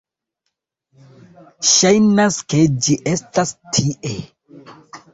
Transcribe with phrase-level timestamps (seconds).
[1.73, 4.19] Ŝajnas, ke ĝi estas tie